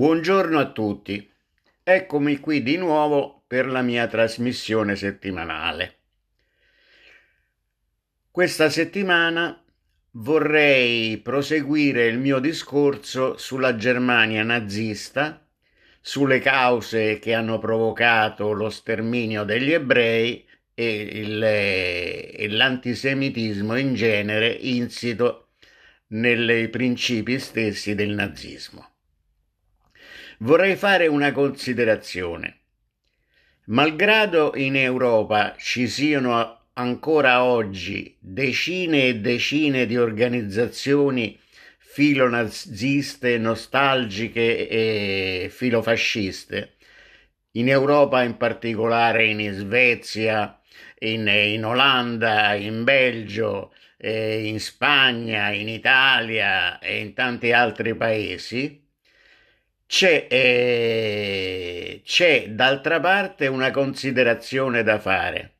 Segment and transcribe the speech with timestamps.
[0.00, 1.30] Buongiorno a tutti,
[1.82, 5.96] eccomi qui di nuovo per la mia trasmissione settimanale.
[8.30, 9.62] Questa settimana
[10.12, 15.46] vorrei proseguire il mio discorso sulla Germania nazista,
[16.00, 25.48] sulle cause che hanno provocato lo sterminio degli ebrei e, l'antisemitismo in genere insito
[26.06, 28.89] nei principi stessi del nazismo.
[30.42, 32.60] Vorrei fare una considerazione.
[33.66, 41.38] Malgrado in Europa ci siano ancora oggi decine e decine di organizzazioni
[41.76, 46.76] filonaziste, nostalgiche e filofasciste,
[47.52, 50.58] in Europa in particolare in Svezia,
[51.00, 58.79] in, in Olanda, in Belgio, eh, in Spagna, in Italia e in tanti altri paesi,
[59.90, 65.56] c'è, eh, c'è d'altra parte una considerazione da fare.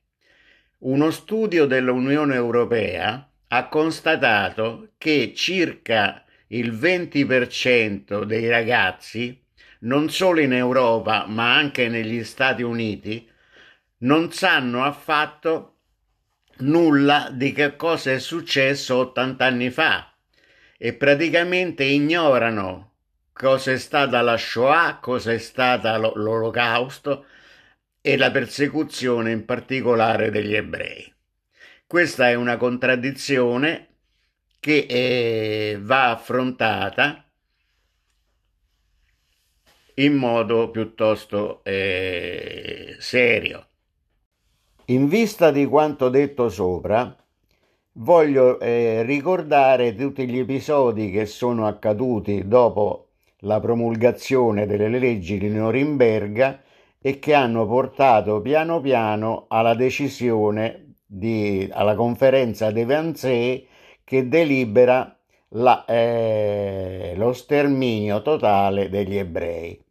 [0.83, 9.36] Uno studio dell'Unione Europea ha constatato che circa il 20% dei ragazzi,
[9.81, 13.28] non solo in Europa ma anche negli Stati Uniti,
[13.98, 15.78] non sanno affatto
[16.58, 20.14] nulla di che cosa è successo 80 anni fa
[20.78, 22.89] e praticamente ignorano
[23.41, 27.24] cosa è stata la Shoah, cosa è stata l'Olocausto
[28.02, 31.10] e la persecuzione in particolare degli ebrei.
[31.86, 33.88] Questa è una contraddizione
[34.61, 37.24] che eh, va affrontata
[39.94, 43.68] in modo piuttosto eh, serio.
[44.86, 47.16] In vista di quanto detto sopra,
[47.92, 53.06] voglio eh, ricordare tutti gli episodi che sono accaduti dopo
[53.41, 56.62] la promulgazione delle leggi di Norimberga
[57.01, 63.67] e che hanno portato piano piano alla decisione di, alla conferenza dei Wannsee
[64.05, 65.17] che delibera
[65.55, 69.84] la, eh, lo sterminio totale degli ebrei.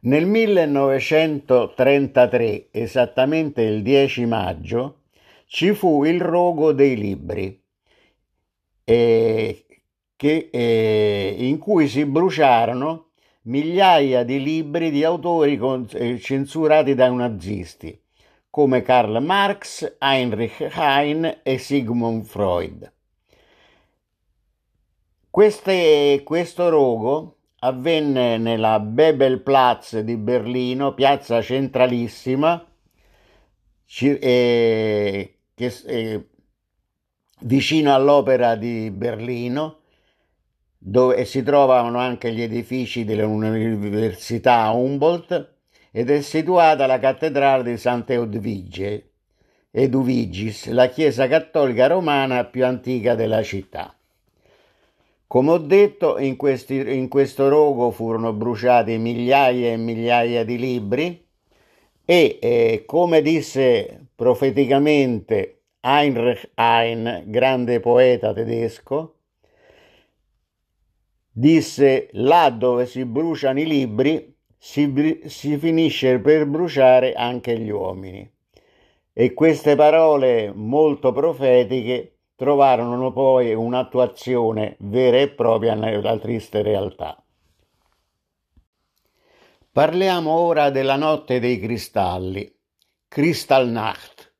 [0.00, 5.04] Nel 1933, esattamente il 10 maggio,
[5.46, 7.58] ci fu il rogo dei libri,
[8.84, 9.65] eh,
[10.16, 13.10] che, eh, in cui si bruciarono
[13.42, 17.98] migliaia di libri di autori con, eh, censurati dai nazisti,
[18.50, 22.92] come Karl Marx, Heinrich Heine e Sigmund Freud.
[25.30, 32.66] Queste, questo rogo avvenne nella Bebelplatz di Berlino, piazza centralissima,
[34.00, 36.26] eh, che, eh,
[37.40, 39.80] vicino all'opera di Berlino,
[40.88, 45.54] dove si trovano anche gli edifici dell'Università Humboldt
[45.90, 49.10] ed è situata la cattedrale di Sant'Eudvige,
[49.72, 53.96] Eduvigis, la chiesa cattolica romana più antica della città.
[55.26, 61.26] Come ho detto, in, questi, in questo rogo furono bruciati migliaia e migliaia di libri
[62.04, 69.15] e, eh, come disse profeticamente Heinrich Heine, grande poeta tedesco,
[71.38, 78.26] disse là dove si bruciano i libri si, si finisce per bruciare anche gli uomini.
[79.12, 87.22] E queste parole molto profetiche trovarono poi un'attuazione vera e propria nella triste realtà.
[89.70, 92.50] Parliamo ora della notte dei cristalli,
[93.08, 94.32] Kristallnacht,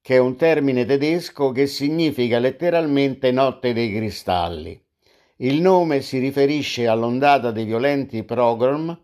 [0.00, 4.86] che è un termine tedesco che significa letteralmente notte dei cristalli.
[5.40, 8.98] Il nome si riferisce all'ondata di violenti program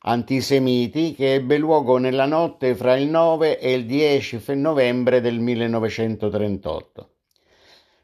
[0.00, 7.10] antisemiti che ebbe luogo nella notte fra il 9 e il 10 novembre del 1938.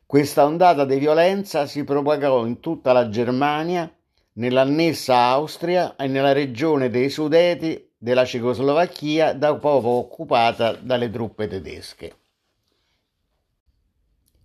[0.06, 3.92] Questa ondata di violenza si propagò in tutta la Germania,
[4.34, 12.18] nell'annessa Austria e nella regione dei Sudeti della Cecoslovacchia da poco occupata dalle truppe tedesche.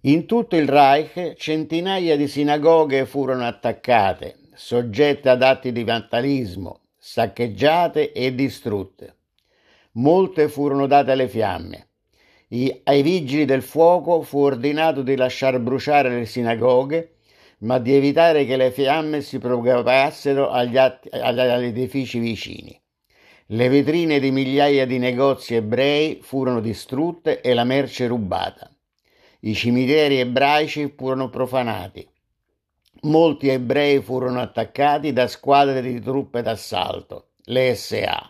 [0.03, 8.13] In tutto il Reich centinaia di sinagoghe furono attaccate, soggette ad atti di vandalismo, saccheggiate
[8.13, 9.15] e distrutte.
[9.93, 11.87] Molte furono date alle fiamme.
[12.47, 17.15] I, ai vigili del fuoco fu ordinato di lasciar bruciare le sinagoghe,
[17.59, 22.81] ma di evitare che le fiamme si propagassero agli, agli, agli edifici vicini.
[23.47, 28.71] Le vetrine di migliaia di negozi ebrei furono distrutte e la merce rubata.
[29.41, 32.06] I cimiteri ebraici furono profanati.
[33.03, 38.30] molti ebrei furono attaccati da squadre di truppe d'assalto, le SA.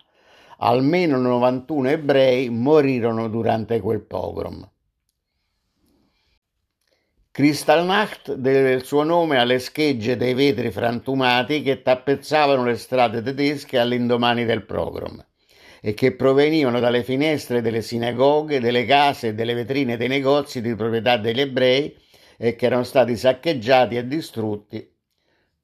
[0.60, 4.70] Almeno 91 ebrei morirono durante quel pogrom.
[7.32, 13.80] Kristallnacht deve il suo nome alle schegge dei vetri frantumati che tappezzavano le strade tedesche
[13.80, 15.26] all'indomani del pogrom
[15.82, 20.76] e che provenivano dalle finestre delle sinagoghe, delle case e delle vetrine dei negozi di
[20.76, 21.96] proprietà degli ebrei
[22.38, 24.92] e che erano stati saccheggiati e distrutti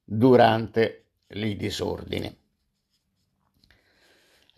[0.04, 2.44] durante i disordini.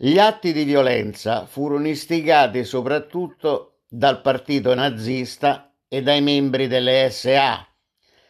[0.01, 7.67] Gli atti di violenza furono istigati soprattutto dal partito nazista e dai membri delle SA,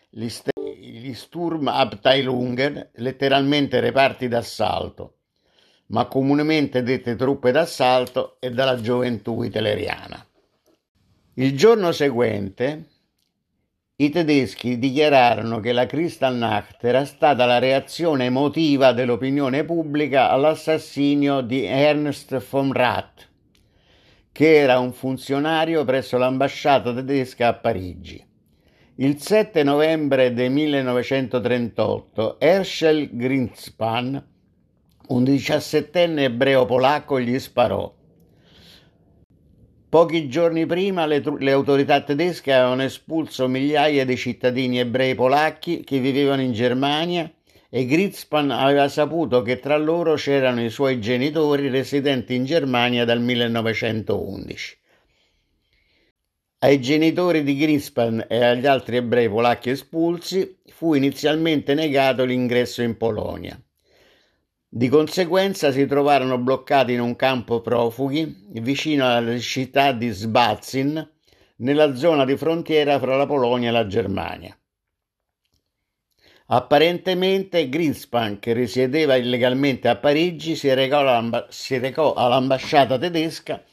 [0.10, 5.19] gli, st- gli Sturmabteilungen, letteralmente reparti d'assalto,
[5.90, 10.26] ma comunemente dette truppe d'assalto e dalla gioventù hitleriana.
[11.36, 12.86] Il giorno seguente
[14.02, 21.66] i tedeschi dichiararono che la Kristallnacht era stata la reazione emotiva dell'opinione pubblica all'assassinio di
[21.66, 23.28] Ernst von Rath,
[24.32, 28.26] che era un funzionario presso l'ambasciata tedesca a Parigi.
[28.96, 34.29] Il 7 novembre del 1938 Herschel Greenspan
[35.10, 37.92] un diciassettenne ebreo polacco gli sparò.
[39.90, 46.00] Pochi giorni prima le, le, autorità tedesche avevano espulso migliaia di cittadini ebrei polacchi che
[46.00, 47.32] vivevano in Germania
[47.70, 53.20] e Gritzpan aveva saputo che tra loro c'erano i suoi genitori residenti in Germania dal
[53.20, 54.78] 1911.
[56.60, 62.96] Ai genitori di Gritzpan e agli altri ebrei polacchi espulsi fu inizialmente negato l'ingresso in
[62.96, 63.60] Polonia.
[64.72, 71.12] Di conseguenza si trovarono bloccati in un campo profughi vicino alla città di Sbazin,
[71.56, 74.56] nella zona di frontiera fra la Polonia e la Germania.
[76.52, 83.64] Apparentemente Greenspan, che risiedeva illegalmente a Parigi, si recò, all'ambasciata tedesca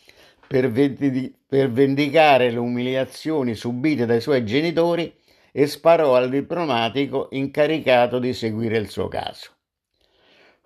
[0.48, 5.14] per vendicare le umiliazioni subite dai suoi genitori
[5.52, 9.55] e sparò al diplomatico incaricato di seguire il suo caso.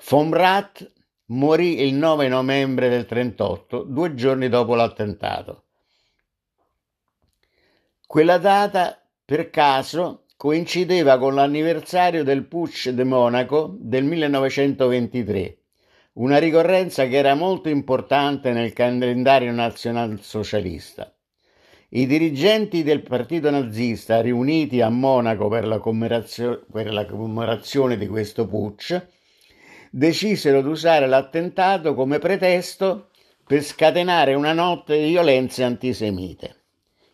[0.09, 0.91] Von Rath
[1.27, 5.65] morì il 9 novembre del 38, due giorni dopo l'attentato.
[8.07, 15.59] Quella data, per caso, coincideva con l'anniversario del Putsch de Monaco del 1923,
[16.15, 21.15] una ricorrenza che era molto importante nel calendario nazionalsocialista.
[21.91, 29.19] I dirigenti del partito nazista riuniti a Monaco per la commemorazione di questo putsch
[29.91, 33.09] decisero di usare l'attentato come pretesto
[33.45, 36.55] per scatenare una notte di violenze antisemite.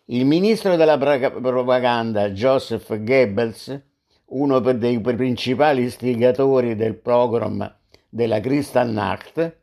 [0.05, 3.81] Il ministro della propaganda Joseph Goebbels,
[4.27, 7.75] uno dei principali istigatori del pogrom
[8.07, 9.57] della Kristallnacht,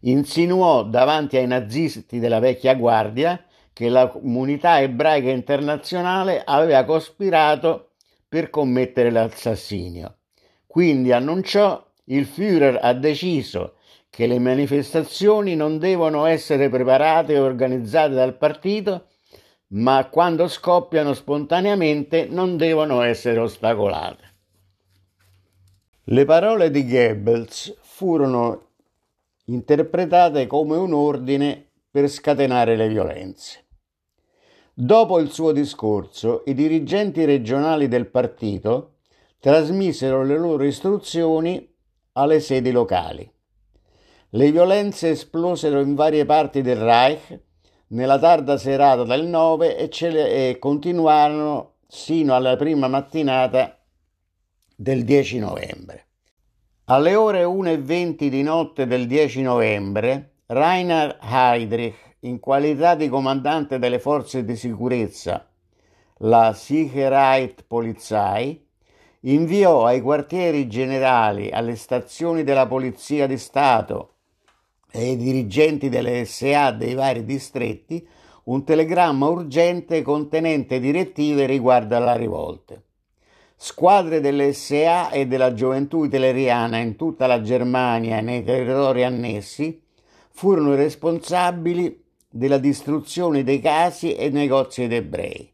[0.00, 7.90] insinuò davanti ai nazisti della vecchia guardia che la comunità ebraica internazionale aveva cospirato
[8.28, 10.16] per commettere l'assassinio.
[10.74, 13.74] Quindi annunciò il Führer ha deciso
[14.10, 19.06] che le manifestazioni non devono essere preparate e organizzate dal partito,
[19.68, 24.24] ma quando scoppiano spontaneamente non devono essere ostacolate.
[26.06, 28.70] Le parole di Goebbels furono
[29.44, 33.64] interpretate come un ordine per scatenare le violenze.
[34.74, 38.93] Dopo il suo discorso, i dirigenti regionali del partito
[39.44, 41.70] trasmisero le loro istruzioni
[42.12, 43.30] alle sedi locali.
[44.30, 47.40] Le violenze esplosero in varie parti del Reich
[47.88, 53.78] nella tarda serata del 9 e, le, e continuarono sino alla prima mattinata
[54.74, 56.06] del 10 novembre.
[56.84, 63.98] Alle ore 1.20 di notte del 10 novembre, Rainer Heydrich, in qualità di comandante delle
[63.98, 65.46] forze di sicurezza,
[66.20, 68.63] la Sicherheitspolizei,
[69.26, 74.10] inviò ai quartieri generali, alle stazioni della Polizia di Stato
[74.90, 78.06] e ai dirigenti delle SA dei vari distretti
[78.44, 82.74] un telegramma urgente contenente direttive riguardo alla rivolta.
[83.56, 89.80] Squadre delle SA e della gioventù itleriana in tutta la Germania e nei territori annessi
[90.30, 95.53] furono responsabili della distruzione dei casi e negozi ed ebrei.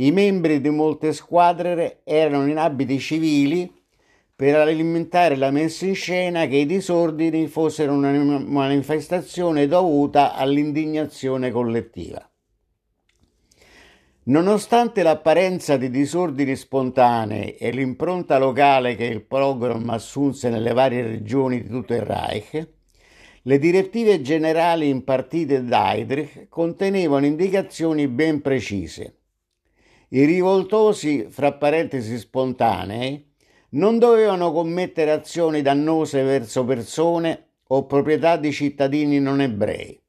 [0.00, 3.68] I membri di molte squadre erano in abiti civili
[4.36, 12.30] per alimentare la messa in scena che i disordini fossero una manifestazione dovuta all'indignazione collettiva.
[14.26, 21.60] Nonostante l'apparenza di disordini spontanei e l'impronta locale che il programma assunse nelle varie regioni
[21.60, 22.68] di tutto il Reich,
[23.42, 29.14] le direttive generali impartite da Heydrich contenevano indicazioni ben precise.
[30.10, 33.26] I rivoltosi, fra parentesi spontanei,
[33.70, 40.00] non dovevano commettere azioni dannose verso persone o proprietà di cittadini non ebrei,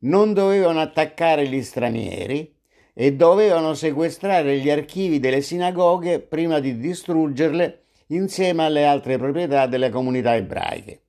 [0.00, 2.54] non dovevano attaccare gli stranieri,
[3.00, 9.88] e dovevano sequestrare gli archivi delle sinagoghe prima di distruggerle insieme alle altre proprietà delle
[9.88, 11.02] comunità ebraiche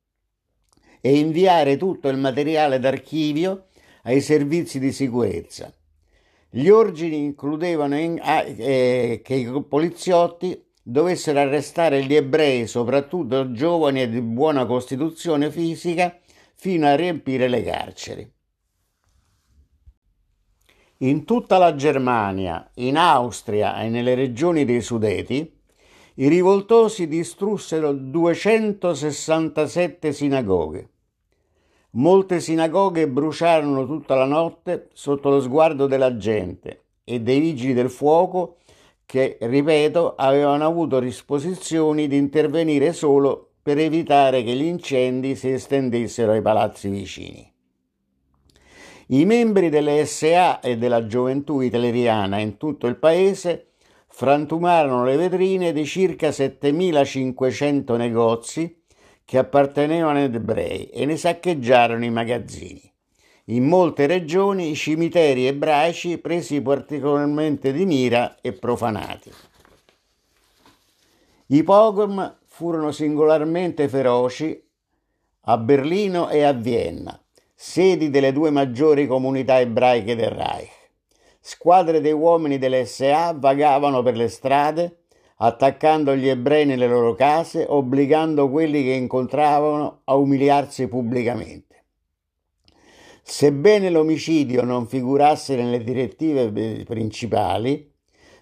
[1.01, 3.69] e inviare tutto il materiale d'archivio
[4.03, 5.73] ai servizi di sicurezza.
[6.51, 14.09] Gli ordini includevano in, eh, che i poliziotti dovessero arrestare gli ebrei, soprattutto giovani e
[14.09, 16.17] di buona costituzione fisica,
[16.55, 18.27] fino a riempire le carceri.
[21.01, 25.57] In tutta la Germania, in Austria e nelle regioni dei Sudeti,
[26.15, 30.89] i rivoltosi distrussero 267 sinagoghe.
[31.91, 37.89] Molte sinagoghe bruciarono tutta la notte sotto lo sguardo della gente e dei vigili del
[37.89, 38.57] fuoco
[39.07, 46.33] che, ripeto, avevano avuto disposizioni di intervenire solo per evitare che gli incendi si estendessero
[46.33, 47.51] ai palazzi vicini.
[49.07, 53.71] I membri delle SA e della gioventù italiana in tutto il paese
[54.07, 58.78] frantumarono le vetrine di circa 7500 negozi
[59.29, 62.91] che appartenevano ad ebrei e ne saccheggiarono i magazzini.
[63.49, 69.31] In molte regioni i cimiteri ebraici presi particolarmente di mira e profanati.
[71.45, 74.59] I pogrom furono singolarmente feroci
[75.41, 77.21] a Berlino e a Vienna,
[77.53, 80.71] sedi delle due maggiori comunità ebraiche del Reich.
[81.39, 84.98] Squadre dei uomini delle SA vagavano per le strade,
[85.41, 91.85] attaccando gli ebrei nelle loro case, obbligando quelli che incontravano a umiliarsi pubblicamente.
[93.21, 97.91] Sebbene l'omicidio non figurasse nelle direttive principali,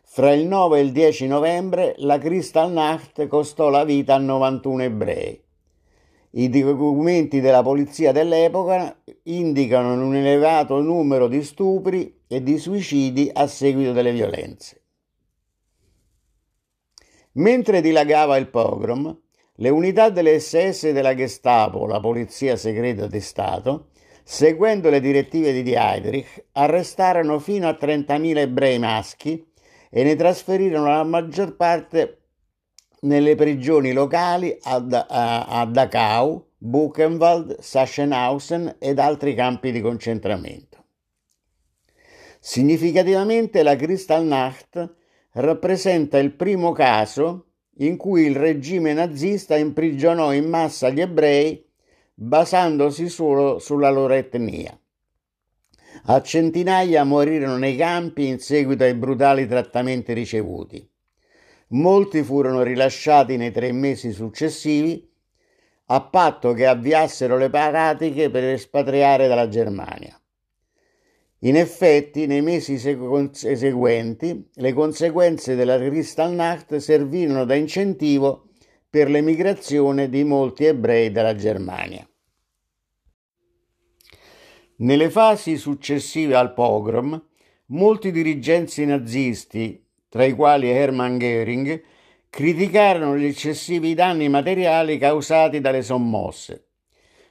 [0.03, 5.45] fra il 9 e il 10 novembre la Kristallnacht costò la vita a 91 ebrei
[6.31, 13.47] i documenti della polizia dell'epoca indicano un elevato numero di stupri e di suicidi a
[13.47, 14.86] seguito delle violenze.
[17.37, 19.15] Mentre dilagava il pogrom,
[19.59, 23.89] le unità delle SS della Gestapo, la polizia segreta di Stato,
[24.23, 29.45] seguendo le direttive di Heydrich, arrestarono fino a 30.000 ebrei maschi
[29.89, 32.21] e ne trasferirono la maggior parte
[33.01, 40.85] nelle prigioni locali a, a, a Dachau, Buchenwald, Sachsenhausen ed altri campi di concentramento.
[42.39, 44.95] Significativamente la Kristallnacht
[45.37, 47.45] rappresenta il primo caso
[47.79, 51.63] in cui il regime nazista imprigionò in massa gli ebrei
[52.13, 54.77] basandosi solo sulla loro etnia.
[56.05, 60.89] A centinaia morirono nei campi in seguito ai brutali trattamenti ricevuti.
[61.69, 65.07] Molti furono rilasciati nei tre mesi successivi,
[65.89, 70.16] a patto che avviassero le pratiche per espatriare dalla Germania.
[71.41, 78.49] In effetti, nei mesi seguenti, le conseguenze della Kristallnacht servirono da incentivo
[78.89, 82.07] per l'emigrazione di molti ebrei dalla Germania.
[84.77, 87.23] Nelle fasi successive al pogrom,
[87.67, 91.81] molti dirigenti nazisti tra i quali Hermann Göring,
[92.29, 96.69] criticarono gli eccessivi danni materiali causati dalle sommosse,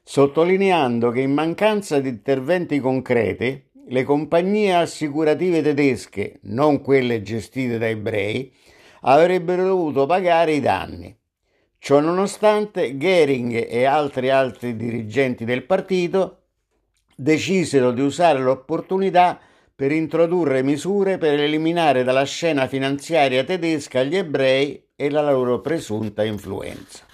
[0.03, 7.89] sottolineando che in mancanza di interventi concreti le compagnie assicurative tedesche, non quelle gestite da
[7.89, 8.53] ebrei,
[9.03, 11.17] avrebbero dovuto pagare i danni.
[11.79, 16.41] Ciononostante, Goering e altri altri dirigenti del partito
[17.15, 19.39] decisero di usare l'opportunità
[19.75, 26.25] per introdurre misure per eliminare dalla scena finanziaria tedesca gli ebrei e la loro presunta
[26.25, 27.05] influenza.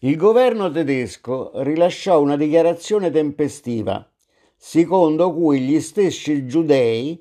[0.00, 4.08] Il governo tedesco rilasciò una dichiarazione tempestiva,
[4.60, 7.18] secondo cui gli stessi giudei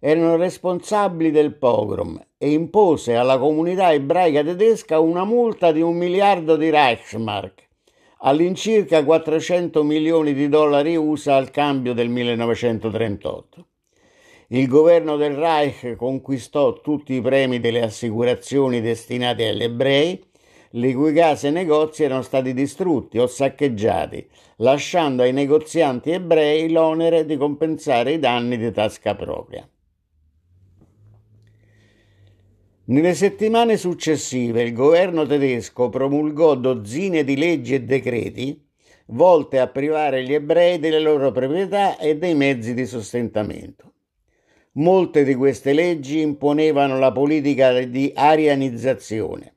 [0.00, 6.56] erano responsabili del pogrom e impose alla comunità ebraica tedesca una multa di un miliardo
[6.56, 7.68] di Reichsmark
[8.22, 13.66] all'incirca 400 milioni di dollari USA al cambio del 1938.
[14.48, 20.22] Il governo del Reich conquistò tutti i premi delle assicurazioni destinate agli ebrei,
[20.72, 27.24] le cui case e negozi erano stati distrutti o saccheggiati, lasciando ai negozianti ebrei l'onere
[27.24, 29.68] di compensare i danni di tasca propria.
[32.84, 38.66] Nelle settimane successive il governo tedesco promulgò dozzine di leggi e decreti
[39.06, 43.92] volte a privare gli ebrei delle loro proprietà e dei mezzi di sostentamento.
[44.72, 49.56] Molte di queste leggi imponevano la politica di arianizzazione,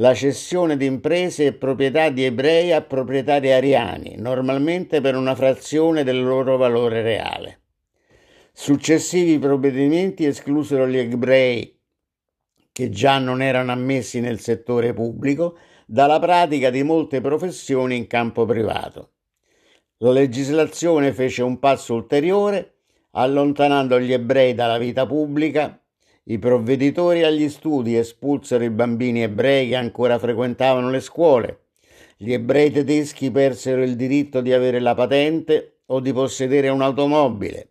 [0.00, 6.04] la cessione di imprese e proprietà di ebrei a proprietari ariani, normalmente per una frazione
[6.04, 7.60] del loro valore reale.
[8.52, 11.76] Successivi provvedimenti esclusero gli ebrei,
[12.70, 18.44] che già non erano ammessi nel settore pubblico, dalla pratica di molte professioni in campo
[18.44, 19.12] privato.
[19.98, 22.74] La legislazione fece un passo ulteriore
[23.12, 25.80] allontanando gli ebrei dalla vita pubblica,
[26.30, 31.60] i provveditori agli studi espulsero i bambini ebrei che ancora frequentavano le scuole.
[32.18, 37.70] Gli ebrei tedeschi persero il diritto di avere la patente o di possedere un'automobile.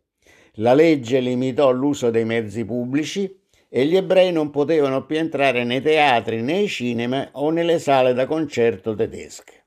[0.54, 3.32] La legge limitò l'uso dei mezzi pubblici
[3.70, 8.26] e gli ebrei non potevano più entrare nei teatri, nei cinema o nelle sale da
[8.26, 9.67] concerto tedesche.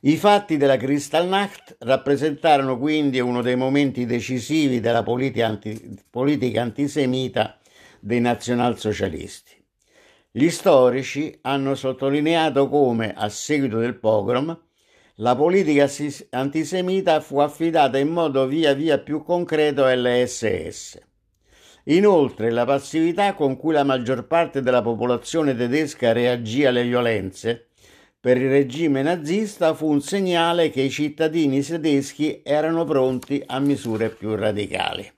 [0.00, 7.58] I fatti della Kristallnacht rappresentarono quindi uno dei momenti decisivi della politica, anti, politica antisemita
[7.98, 9.60] dei nazionalsocialisti.
[10.30, 14.56] Gli storici hanno sottolineato come, a seguito del pogrom,
[15.16, 15.90] la politica
[16.30, 20.96] antisemita fu affidata in modo via via più concreto all'SS.
[21.86, 27.67] Inoltre, la passività con cui la maggior parte della popolazione tedesca reagì alle violenze
[28.20, 34.10] per il regime nazista fu un segnale che i cittadini tedeschi erano pronti a misure
[34.10, 35.08] più radicali.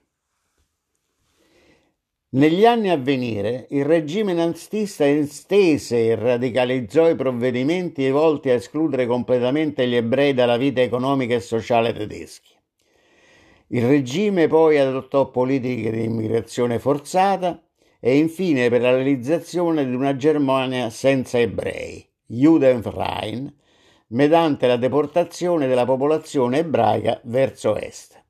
[2.33, 9.07] Negli anni a venire il regime nazista estese e radicalizzò i provvedimenti volti a escludere
[9.07, 12.53] completamente gli ebrei dalla vita economica e sociale tedeschi.
[13.69, 17.61] Il regime poi adottò politiche di immigrazione forzata
[17.99, 23.53] e infine per la realizzazione di una Germania senza ebrei Judenfreien
[24.07, 28.23] mediante la deportazione della popolazione ebraica verso est.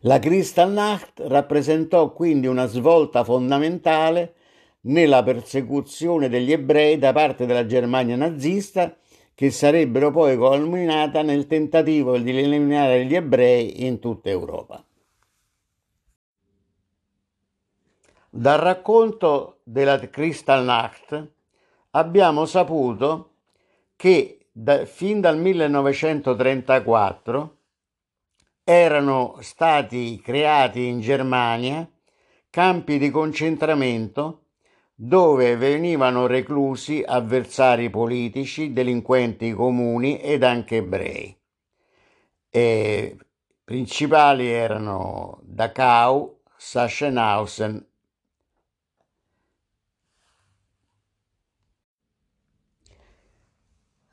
[0.00, 4.34] La Kristallnacht rappresentò quindi una svolta fondamentale
[4.82, 8.96] nella persecuzione degli ebrei da parte della Germania nazista
[9.34, 14.84] che sarebbero poi culminata nel tentativo di eliminare gli ebrei in tutta Europa.
[18.30, 21.30] Dal racconto della Kristallnacht
[21.92, 23.30] abbiamo saputo
[23.96, 27.56] che da, fin dal 1934
[28.64, 31.90] erano stati creati in Germania
[32.50, 34.38] campi di concentramento
[34.94, 41.36] dove venivano reclusi avversari politici, delinquenti comuni ed anche ebrei.
[42.48, 43.16] E
[43.64, 47.84] principali erano Dachau, Sachsenhausen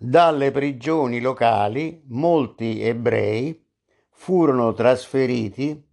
[0.01, 3.67] Dalle prigioni locali molti ebrei
[4.11, 5.85] furono trasferiti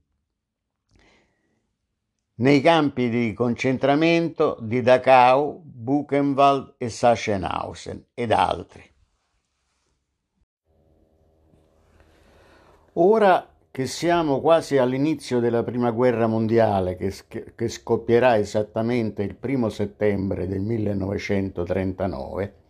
[2.34, 8.88] nei campi di concentramento di Dachau, Buchenwald e Sachsenhausen ed altri.
[12.92, 17.12] Ora che siamo quasi all'inizio della prima guerra mondiale che,
[17.56, 22.60] che scoppierà esattamente il primo settembre del 1939,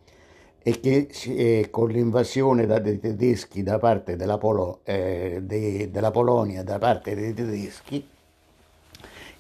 [0.69, 6.65] e che eh, con l'invasione dei tedeschi da parte della, Polo, eh, de, della, Polonia
[6.65, 8.05] da parte dei tedeschi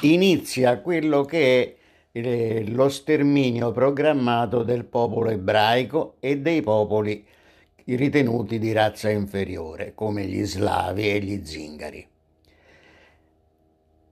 [0.03, 1.77] inizia quello che
[2.13, 7.27] è eh, lo sterminio programmato del popolo ebraico e dei popoli
[7.87, 12.09] ritenuti di razza inferiore come gli slavi e gli zingari.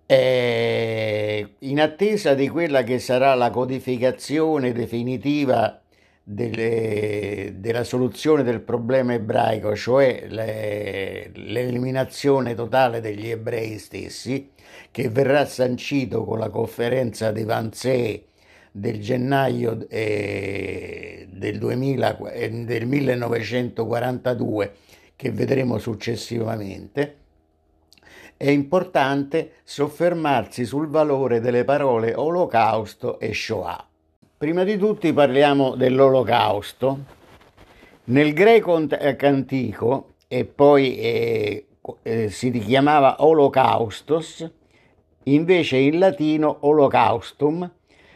[0.06, 5.78] E in attesa di quella che sarà la codificazione definitiva
[6.26, 14.50] delle, della soluzione del problema ebraico, cioè le, l'eliminazione totale degli ebrei stessi,
[14.90, 18.24] che verrà sancito con la conferenza di Wannsee
[18.72, 24.72] del gennaio eh, del, 2000, eh, del 1942,
[25.14, 27.18] che vedremo successivamente,
[28.36, 33.88] è importante soffermarsi sul valore delle parole olocausto e Shoah.
[34.44, 36.98] Prima di tutti parliamo dell'olocausto.
[38.04, 41.66] Nel greco eh, antico, e poi eh,
[42.02, 44.52] eh, si richiamava holocaustos,
[45.22, 47.70] invece in latino holocaustum,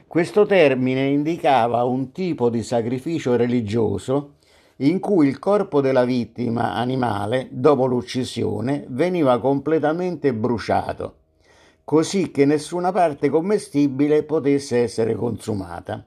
[0.07, 4.35] Questo termine indicava un tipo di sacrificio religioso
[4.81, 11.15] in cui il corpo della vittima animale, dopo l'uccisione, veniva completamente bruciato,
[11.85, 16.05] così che nessuna parte commestibile potesse essere consumata.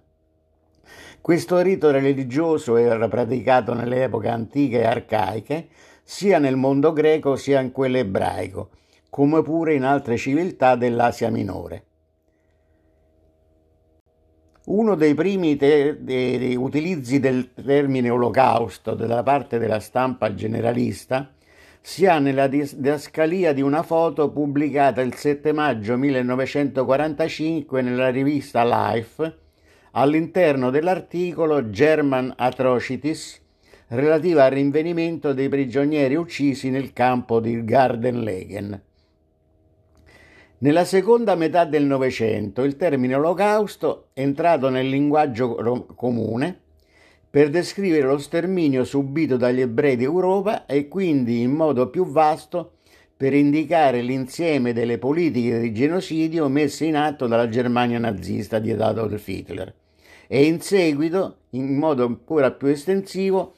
[1.21, 5.67] Questo rito religioso era praticato nelle epoche antiche e arcaiche,
[6.01, 8.71] sia nel mondo greco sia in quello ebraico,
[9.07, 11.85] come pure in altre civiltà dell'Asia minore.
[14.65, 21.31] Uno dei primi te- dei utilizzi del termine olocausto da parte della stampa generalista
[21.81, 29.37] si ha nella didascalia di una foto pubblicata il 7 maggio 1945 nella rivista Life
[29.91, 33.41] all'interno dell'articolo German Atrocities
[33.87, 38.81] relativa al rinvenimento dei prigionieri uccisi nel campo di Gardenlegen.
[40.59, 45.55] Nella seconda metà del Novecento il termine olocausto è entrato nel linguaggio
[45.95, 46.59] comune
[47.29, 52.73] per descrivere lo sterminio subito dagli ebrei d'Europa e quindi in modo più vasto
[53.17, 59.27] per indicare l'insieme delle politiche di genocidio messe in atto dalla Germania nazista di Adolf
[59.27, 59.80] Hitler
[60.33, 63.55] e in seguito, in modo ancora più estensivo,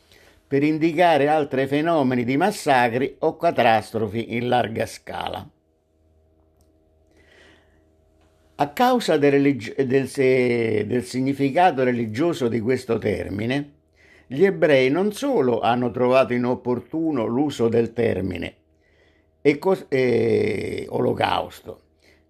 [0.48, 5.48] per indicare altri fenomeni di massacri o catastrofi in larga scala.
[8.56, 13.74] A causa del, religi- del, se- del significato religioso di questo termine,
[14.26, 18.56] gli ebrei non solo hanno trovato inopportuno l'uso del termine
[19.44, 21.82] e cos- e olocausto,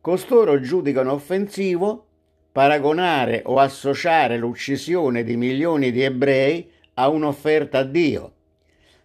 [0.02, 2.08] costoro giudicano offensivo
[2.54, 8.34] paragonare o associare l'uccisione di milioni di ebrei a un'offerta a Dio.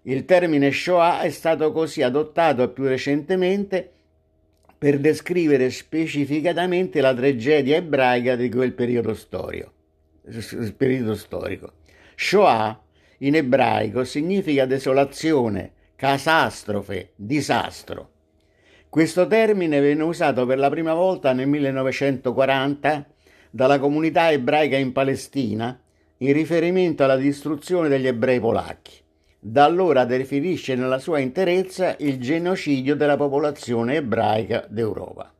[0.02, 3.90] Il termine Shoah è stato così adottato più recentemente
[4.76, 9.72] per descrivere specificatamente la tragedia ebraica di quel periodo storico.
[10.76, 11.72] Periodo storico.
[12.14, 12.80] Shoah
[13.18, 18.10] in ebraico significa desolazione, catastrofe, disastro.
[18.90, 23.06] Questo termine venne usato per la prima volta nel 1940
[23.50, 25.78] dalla comunità ebraica in Palestina
[26.18, 28.92] in riferimento alla distruzione degli ebrei polacchi.
[29.40, 35.32] Da allora definisce nella sua interezza il genocidio della popolazione ebraica d'Europa.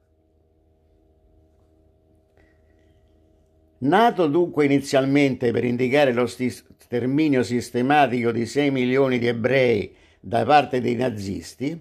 [3.80, 10.80] Nato dunque inizialmente per indicare lo sterminio sistematico di 6 milioni di ebrei da parte
[10.80, 11.80] dei nazisti,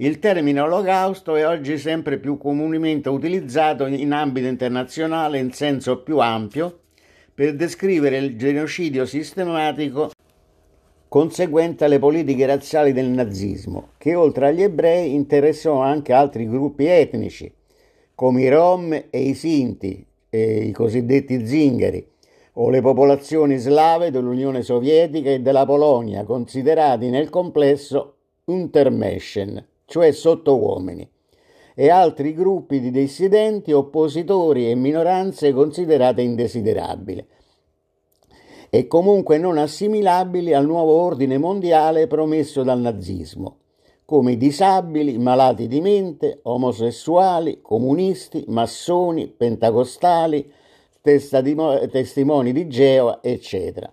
[0.00, 6.18] il termine olocausto è oggi sempre più comunemente utilizzato in ambito internazionale in senso più
[6.18, 6.80] ampio
[7.34, 10.10] per descrivere il genocidio sistematico
[11.08, 17.52] conseguente alle politiche razziali del nazismo, che oltre agli ebrei interessò anche altri gruppi etnici,
[18.14, 22.06] come i Rom e i Sinti, e i cosiddetti zingari,
[22.54, 31.10] o le popolazioni slave dell'Unione Sovietica e della Polonia, considerati nel complesso Untermenschen, cioè sottouomini,
[31.74, 37.26] e altri gruppi di dissidenti, oppositori e minoranze considerate indesiderabili
[38.70, 43.60] e comunque non assimilabili al nuovo ordine mondiale promesso dal nazismo,
[44.04, 50.52] come disabili, malati di mente, omosessuali, comunisti, massoni, pentacostali,
[51.00, 53.90] testimoni di Geo, eccetera.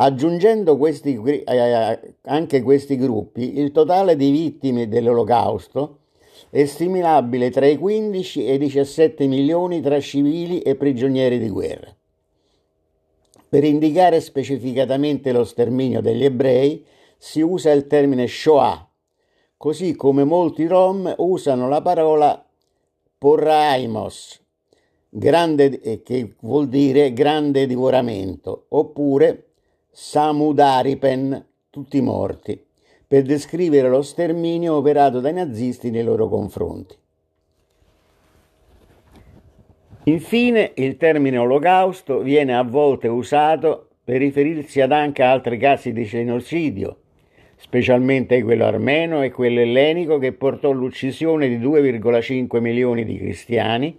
[0.00, 5.98] Aggiungendo questi, eh, anche questi gruppi, il totale di vittime dell'Olocausto
[6.50, 11.92] è stimabile tra i 15 e i 17 milioni tra civili e prigionieri di guerra.
[13.48, 16.84] Per indicare specificatamente lo sterminio degli ebrei
[17.16, 18.88] si usa il termine Shoah,
[19.56, 22.46] così come molti rom usano la parola
[23.18, 24.40] porraimos,
[25.08, 29.47] grande, eh, che vuol dire grande divoramento, oppure
[30.00, 32.64] Samudaripen, tutti morti,
[33.04, 36.94] per descrivere lo sterminio operato dai nazisti nei loro confronti.
[40.04, 46.04] Infine, il termine olocausto viene a volte usato per riferirsi ad anche altri casi di
[46.04, 46.98] genocidio,
[47.56, 53.98] specialmente quello armeno e quello ellenico che portò all'uccisione di 2,5 milioni di cristiani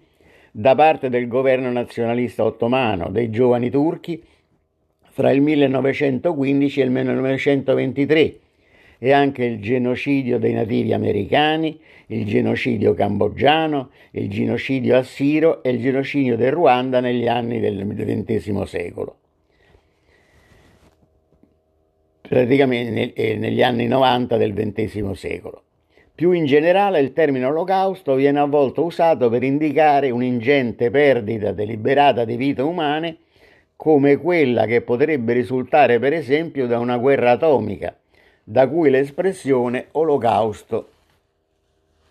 [0.49, 4.23] da parte del governo nazionalista ottomano, dei giovani turchi
[5.19, 8.39] fra il 1915 e il 1923
[8.99, 11.77] e anche il genocidio dei nativi americani,
[12.07, 18.61] il genocidio cambogiano, il genocidio assiro e il genocidio del Ruanda negli anni del XX
[18.61, 19.17] secolo.
[22.21, 25.63] Praticamente negli anni 90 del XX secolo.
[26.15, 32.23] Più in generale il termine olocausto viene a volte usato per indicare un'ingente perdita deliberata
[32.23, 33.17] di vite umane
[33.81, 37.95] come quella che potrebbe risultare per esempio da una guerra atomica,
[38.43, 40.89] da cui l'espressione olocausto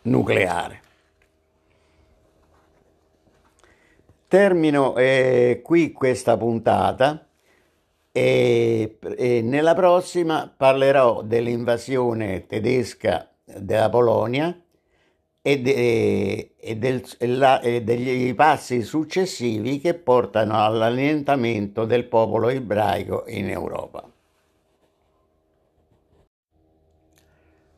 [0.03, 0.81] nucleare.
[4.29, 7.27] Termino eh, qui questa puntata
[8.13, 14.59] e, e nella prossima parlerò dell'invasione tedesca della Polonia
[15.43, 22.49] e, de, e, del, e, la, e, degli passi successivi che portano all'allineamento del popolo
[22.49, 24.11] ebraico in Europa.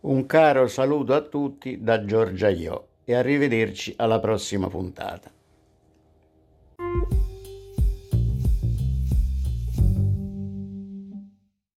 [0.01, 5.31] Un caro saluto a tutti da Giorgia Io e arrivederci alla prossima puntata.